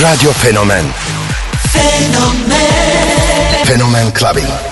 Radio 0.00 0.32
Fenomen 0.32 0.90
Fenomen 1.72 2.56
Fenomen 3.64 4.10
Clubbing. 4.12 4.69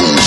Evil. 0.00 0.21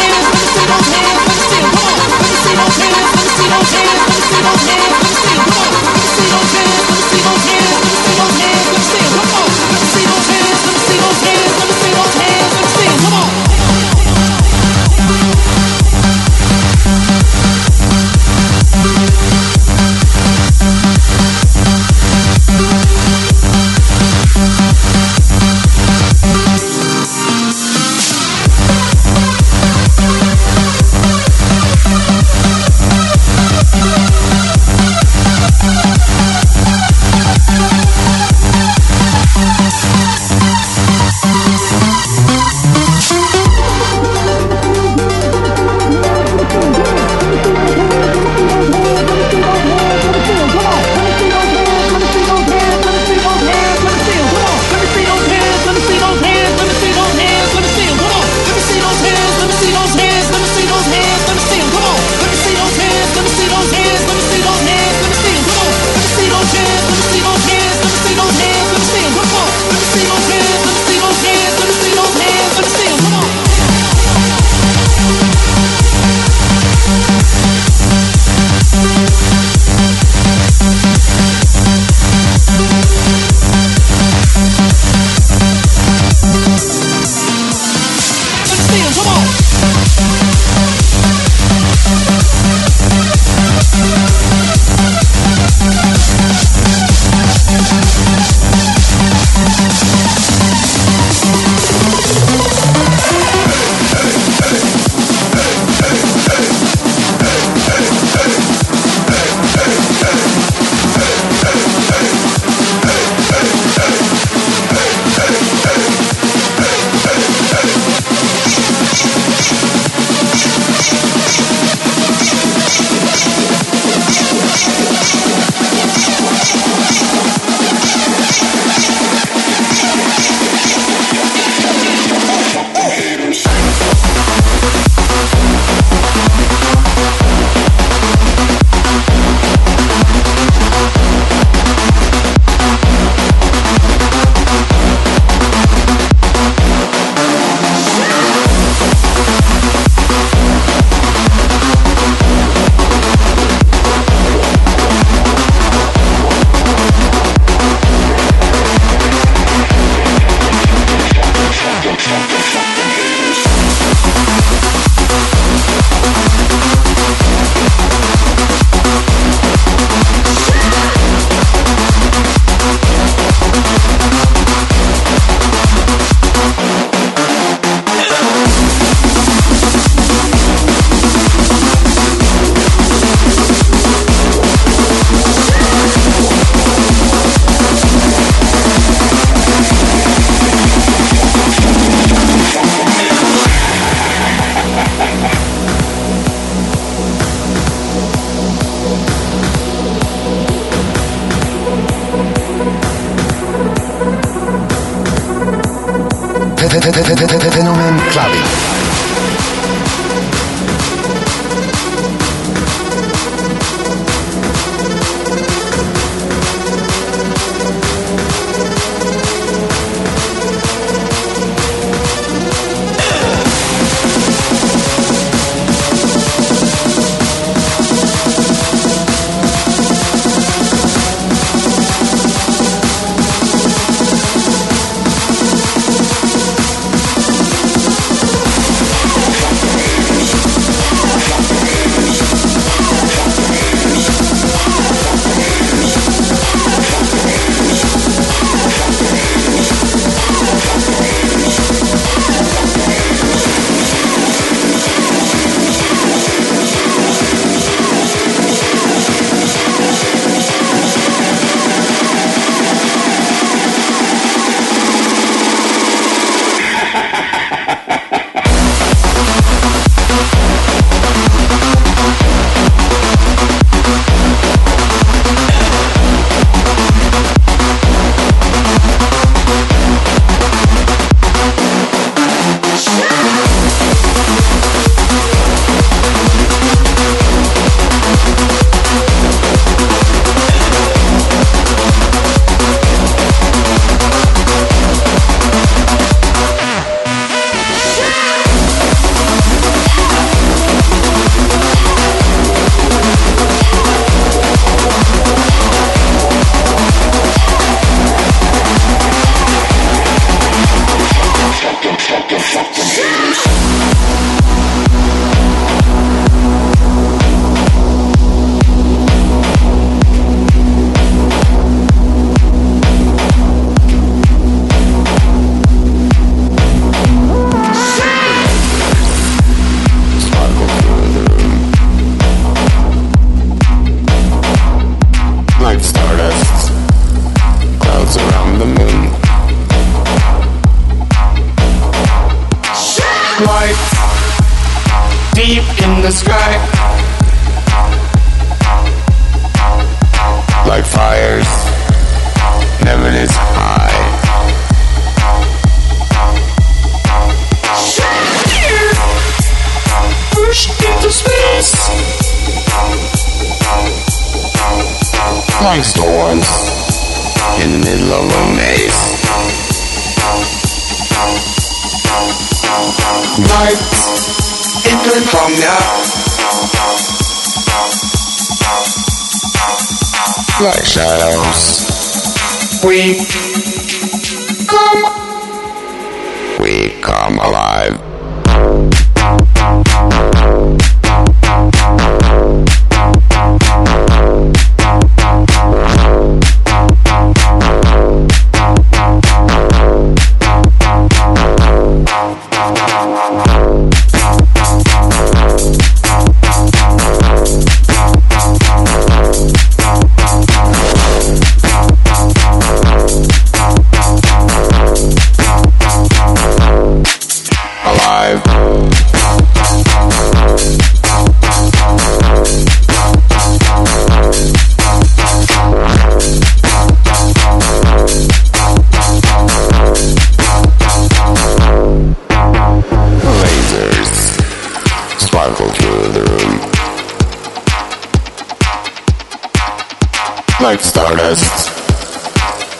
hands, 0.00 0.26
put 0.30 0.40
your 0.40 0.52
feet 0.54 0.70
on 0.70 1.04
it. 1.04 1.09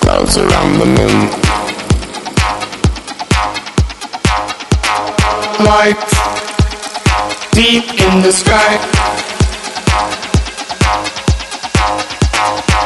Clouds 0.00 0.38
around 0.38 0.78
the 0.78 0.86
moon. 0.86 1.30
Light 5.66 5.98
deep 7.52 7.84
in 8.00 8.22
the 8.22 8.30
sky, 8.30 8.76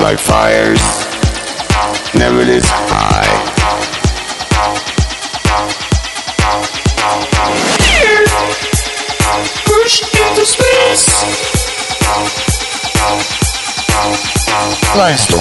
like 0.01 0.19
fires, 0.19 0.81
never 2.15 2.45
this 2.45 2.65
high. 2.67 3.51
push 9.67 10.03
into 10.03 10.47
space 10.47 11.25
the 15.27 15.34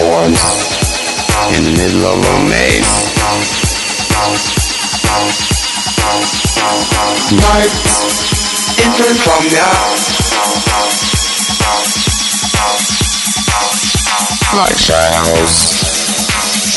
middle 1.83 2.05
of 2.05 2.23
a 2.23 2.39
maze. 2.47 2.87
Night 7.35 7.73
insomnia. 9.03 9.67
Like 14.55 14.77
shadows. 14.77 15.55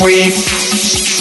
We 0.03 1.16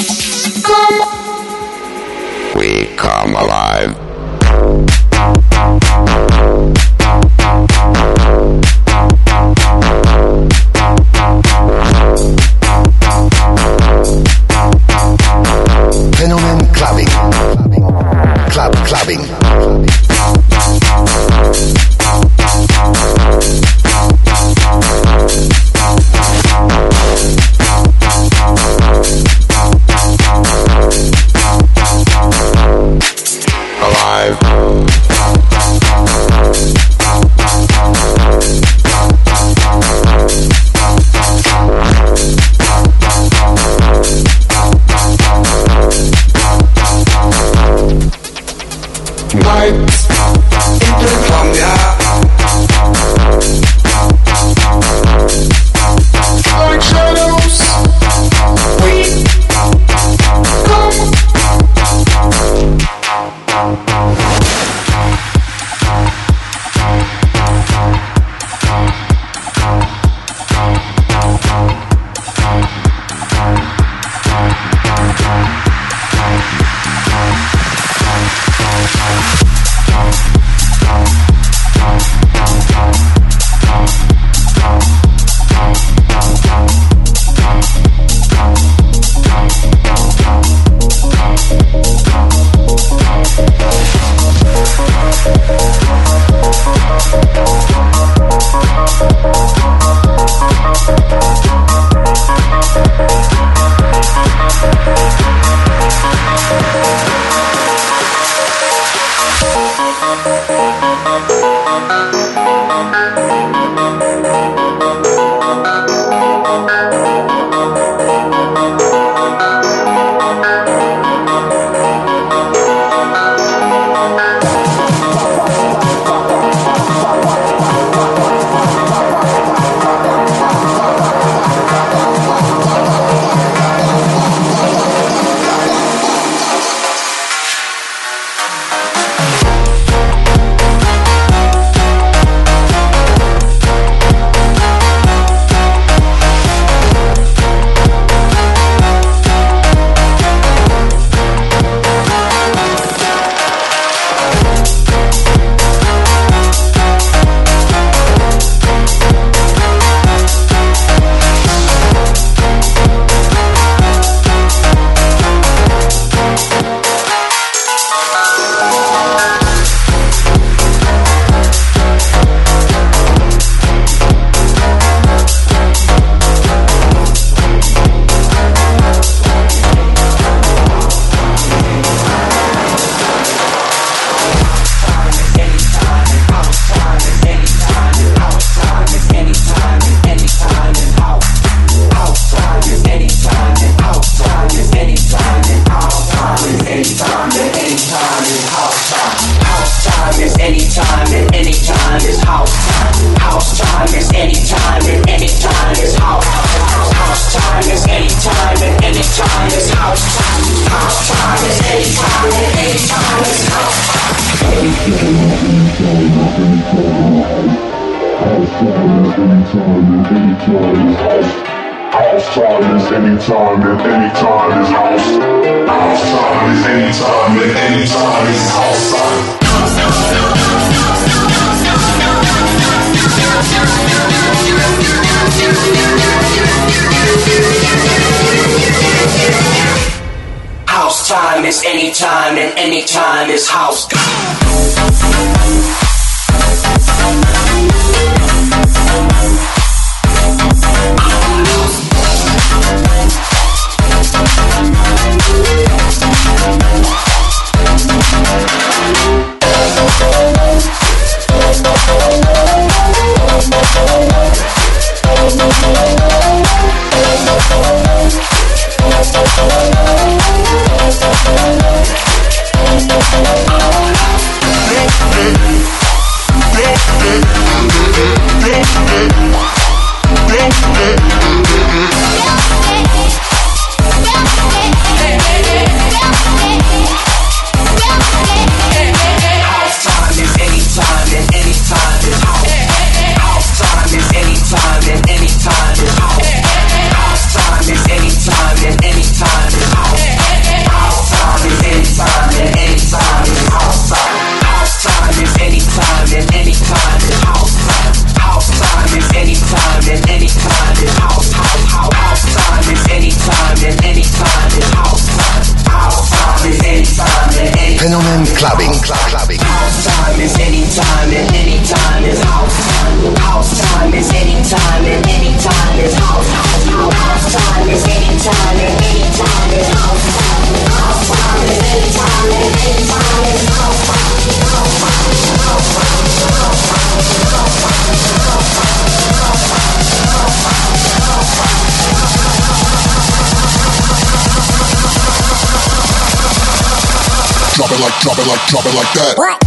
like, 348.27 348.47
drop 348.49 348.67
it 348.67 348.75
like 348.75 348.93
that. 348.95 349.46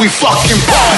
We 0.00 0.08
fucking 0.08 0.56
party. 0.66 0.89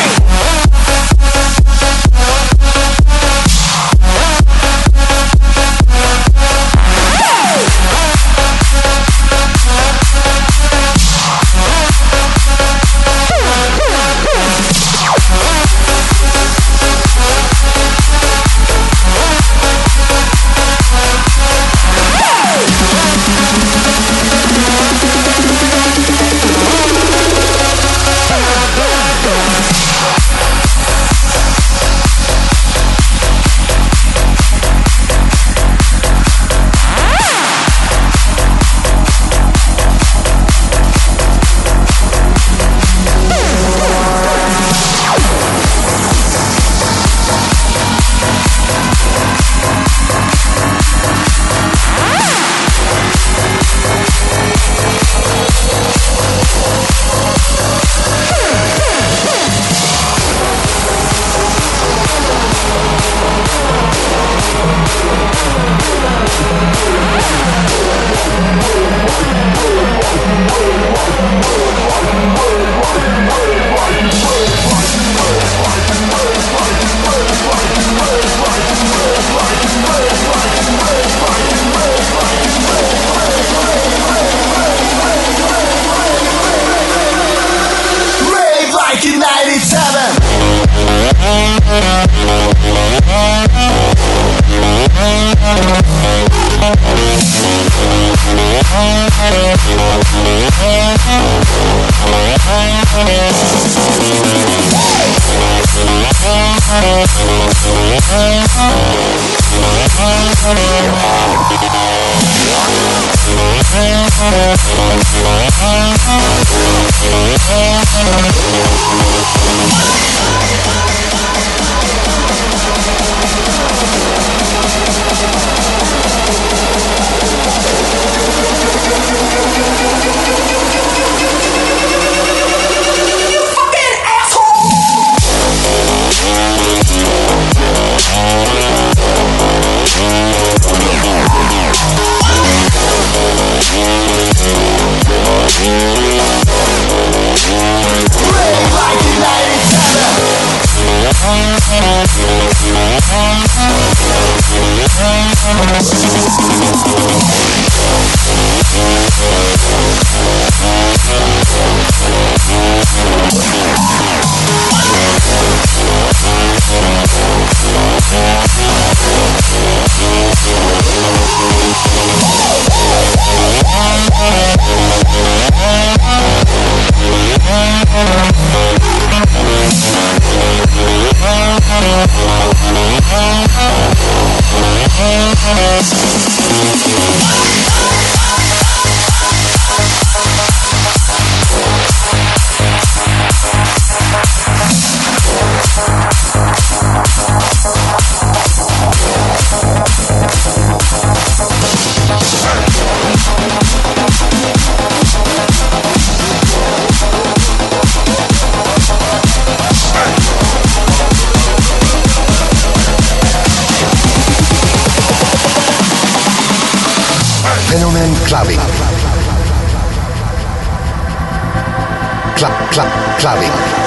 Clubbing. 223.23 223.82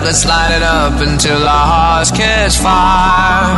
Up, 0.00 0.06
let's 0.06 0.24
light 0.24 0.52
it 0.56 0.62
up 0.62 1.00
until 1.00 1.42
our 1.46 1.66
hearts 1.72 2.10
catch 2.10 2.56
fire. 2.58 3.56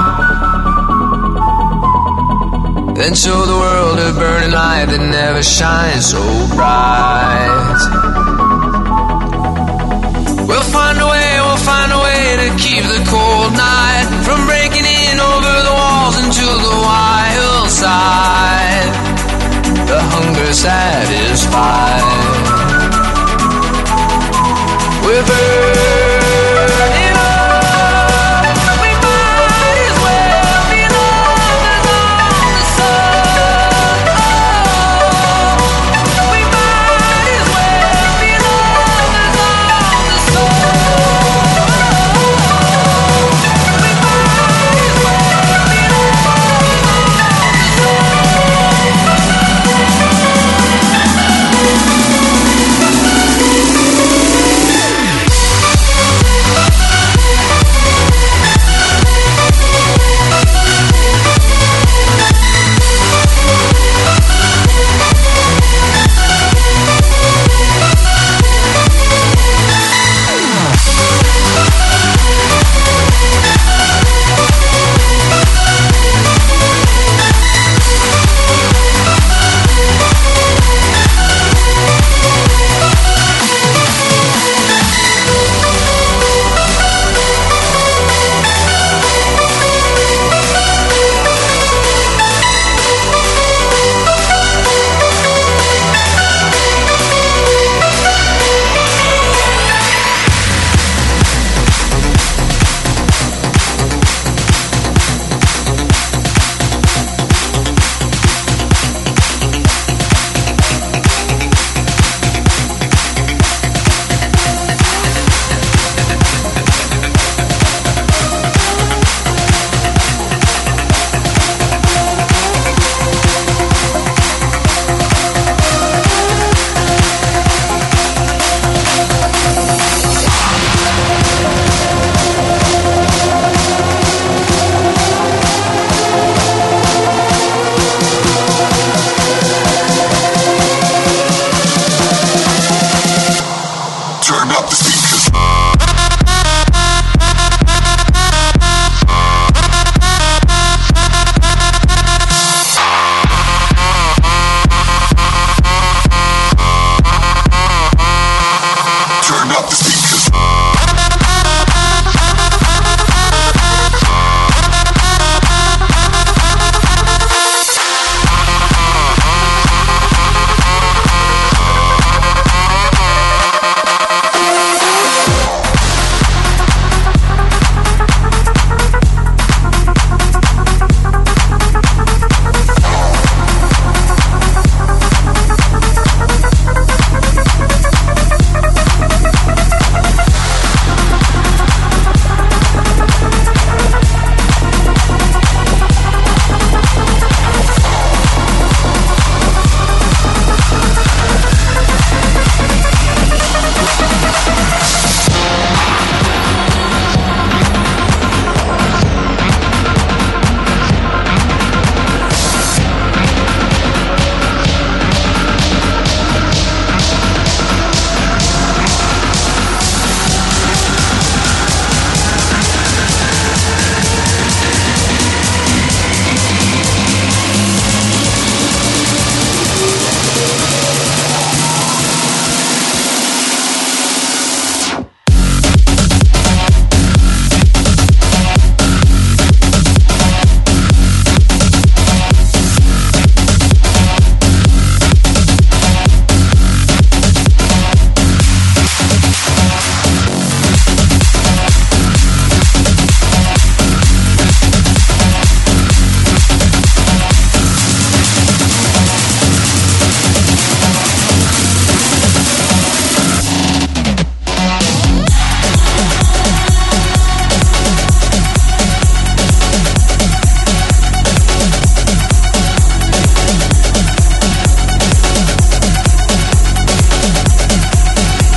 Then 2.95 3.15
show 3.15 3.47
the 3.47 3.57
world 3.57 3.99
a 3.99 4.13
burning 4.13 4.53
light 4.53 4.87
that 4.87 5.01
never 5.01 5.43
shines 5.43 6.07
so 6.11 6.23
bright. 6.55 7.81
We'll 10.47 10.69
find 10.71 10.99
a 11.01 11.07
way, 11.07 11.41
we'll 11.47 11.65
find 11.65 11.93
a 11.93 11.99
way 11.99 12.37
to 12.43 12.49
keep 12.59 12.85
the 12.85 13.03
cold 13.11 13.53
night 13.53 14.07
from 14.25 14.47
breaking 14.47 14.87
in 14.87 15.21
over 15.21 15.53
the 15.69 15.75
walls 15.81 16.17
into 16.23 16.47
the 16.47 16.77
wild 16.89 17.71
side. 17.71 18.91
The 19.89 20.01
hunger 20.01 20.53
satisfied. 20.53 22.03
We're 25.13 26.42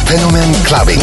Fenomen 0.06 0.54
Clubbing. 0.66 1.00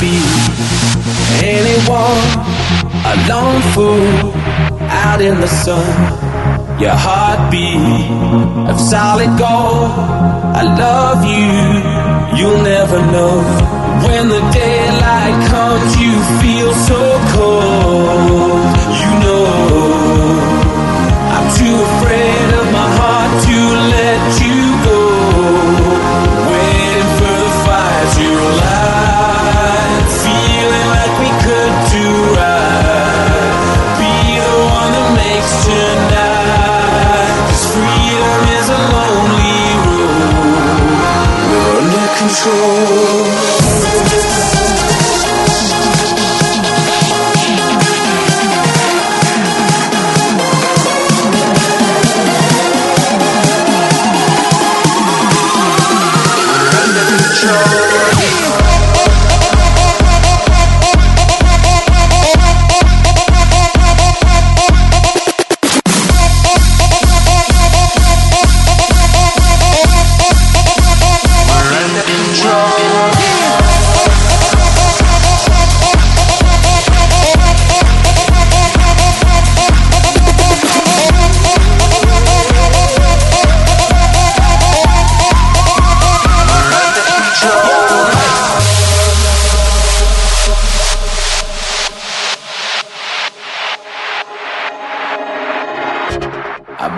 be 0.00 0.18
anyone, 1.44 2.18
a 3.04 3.14
lone 3.28 3.62
fool 3.72 4.32
out 4.90 5.20
in 5.20 5.40
the 5.40 5.46
sun. 5.46 6.33
Your 6.84 6.92
heartbeat 6.92 7.80
of 8.68 8.78
solid 8.78 9.32
gold. 9.40 9.88
I 10.60 10.62
love 10.84 11.24
you, 11.24 11.48
you'll 12.36 12.62
never 12.62 13.00
know. 13.08 13.40
When 14.04 14.28
the 14.28 14.42
daylight 14.52 15.36
comes, 15.48 15.96
you 15.96 16.12
feel 16.44 16.70
so 16.90 17.00
cold. 17.32 18.68
You 19.00 19.10
know, 19.24 19.48
I'm 21.32 21.48
too 21.56 21.76
afraid 21.88 22.48
of 22.60 22.63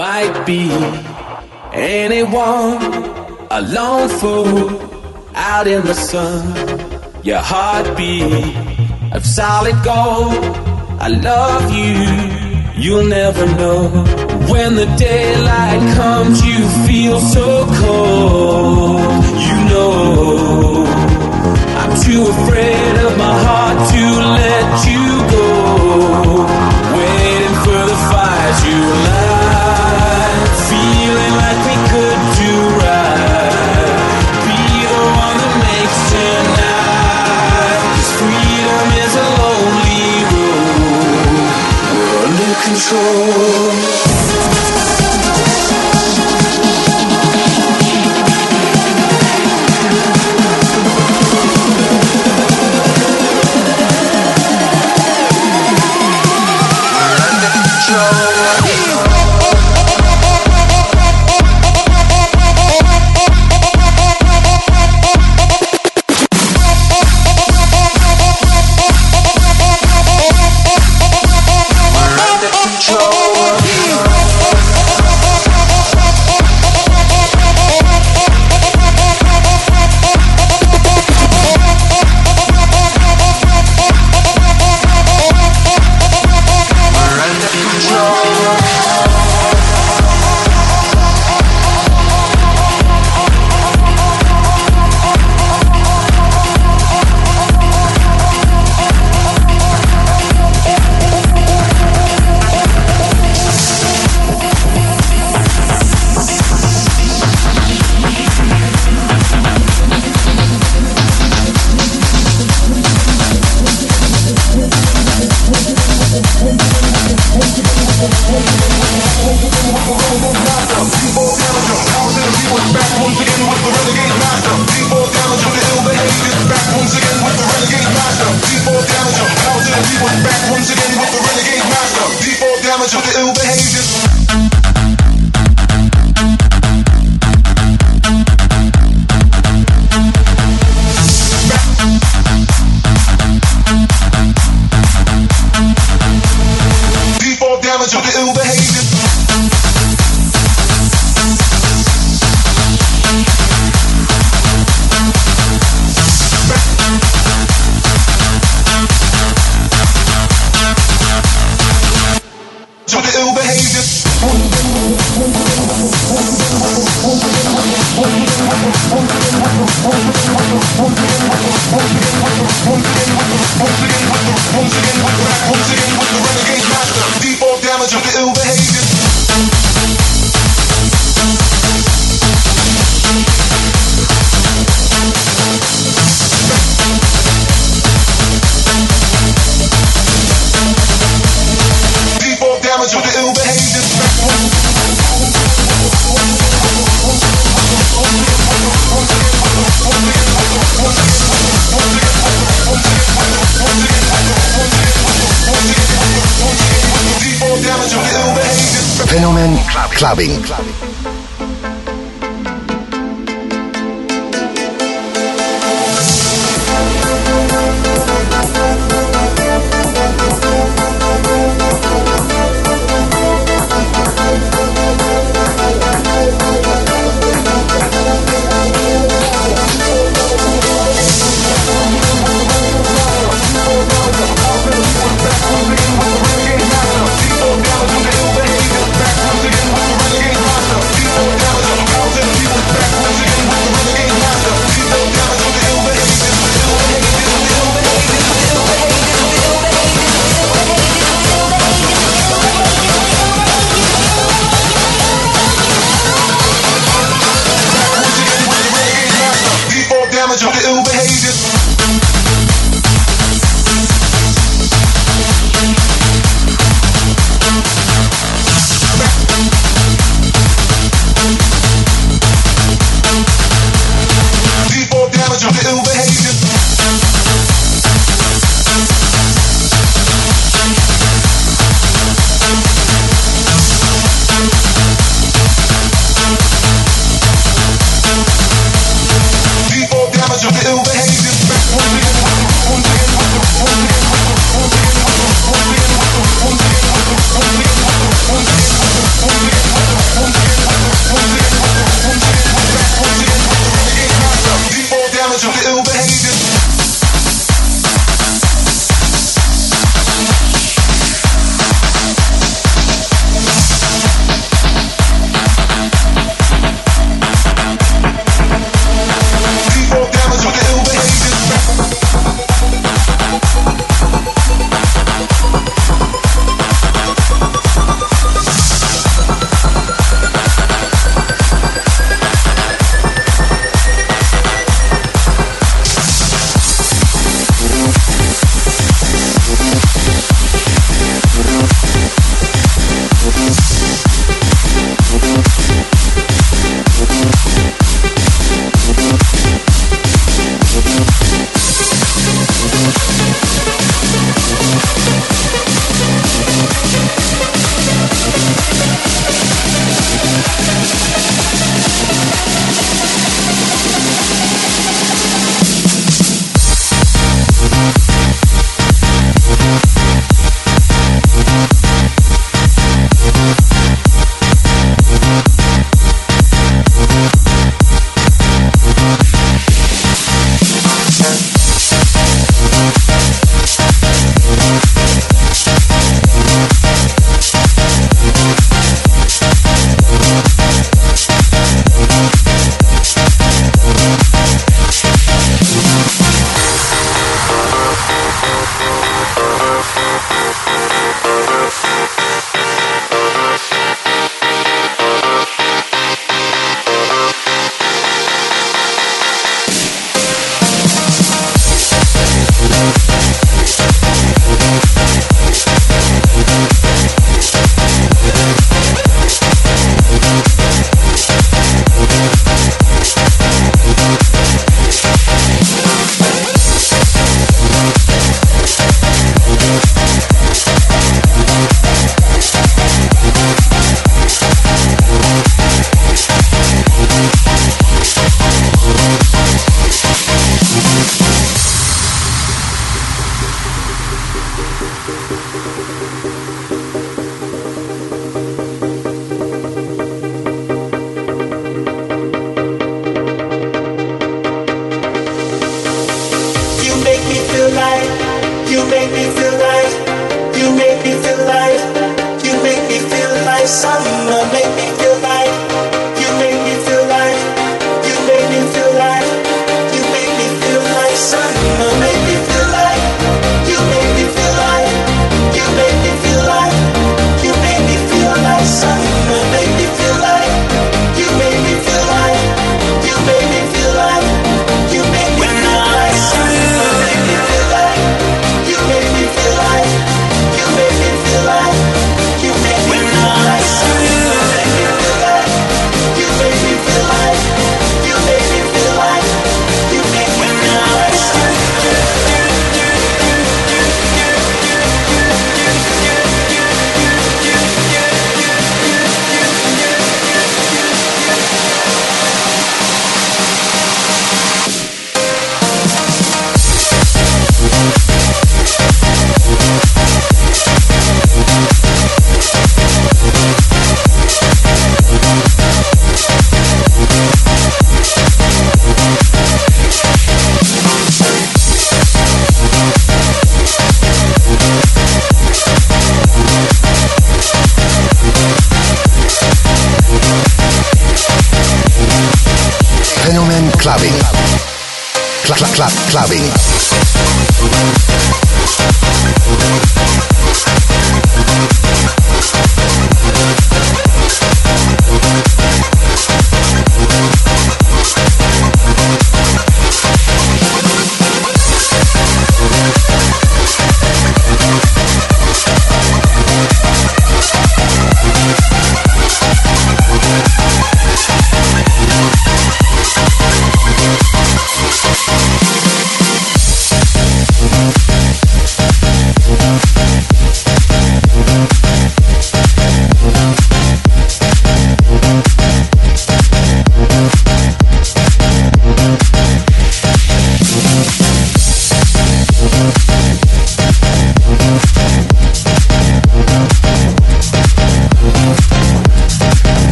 might 0.00 0.46
be 0.46 0.64
anyone, 1.74 2.80
a 3.50 3.60
lone 3.76 4.08
fool 4.08 4.70
out 5.34 5.66
in 5.66 5.82
the 5.84 5.92
sun. 5.92 6.42
Your 7.22 7.42
heartbeat 7.52 8.56
of 9.12 9.22
solid 9.26 9.76
gold. 9.84 10.42
I 11.06 11.08
love 11.30 11.64
you, 11.80 11.92
you'll 12.82 13.08
never 13.20 13.44
know. 13.60 13.82
When 14.52 14.70
the 14.80 14.88
daylight 14.96 15.82
comes, 15.98 16.36
you 16.50 16.60
feel 16.88 17.20
so 17.20 17.48
cold. 17.82 19.00
You 19.48 19.58
know, 19.70 20.84
I'm 21.80 21.92
too 22.06 22.22
afraid 22.34 22.94
of 23.06 23.12
my 23.24 23.34
heart 23.46 23.78
to 23.92 24.02
let 24.40 24.68
you 24.88 24.89
control. 42.90 43.69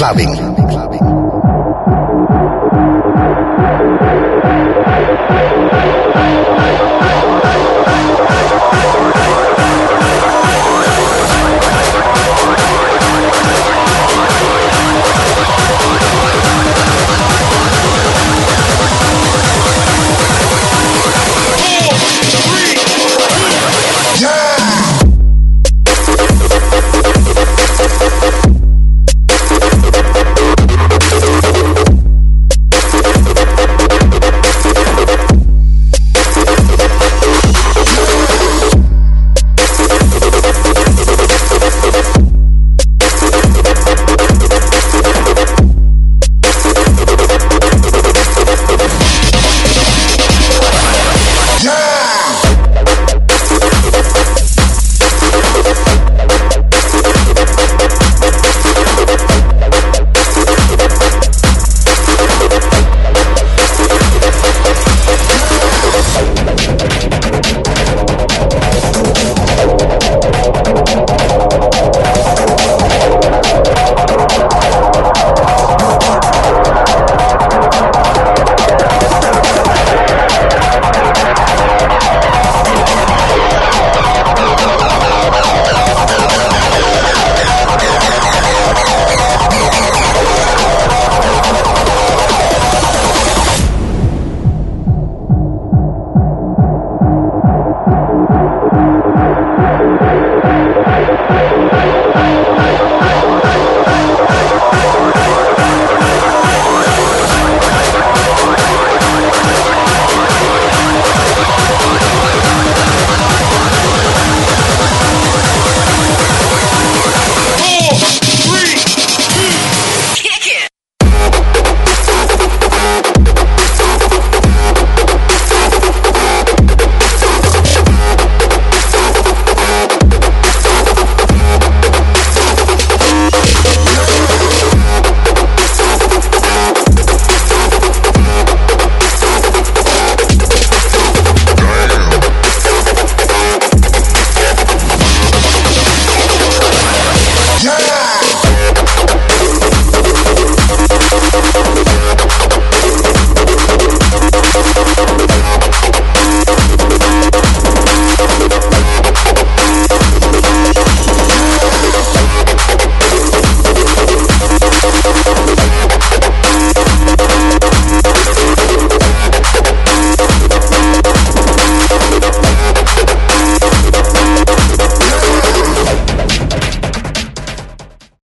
Clubbing. 0.00 0.49